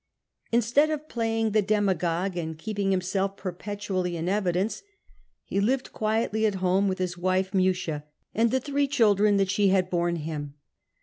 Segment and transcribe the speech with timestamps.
[0.51, 4.81] Instead of playing the demagogue and keeping hiniHclf perpetually in evidence,
[5.45, 8.03] he lived quietly at home with THE PIRATES 249 his wife Mucia^
[8.33, 10.55] and the three children that she had borne him.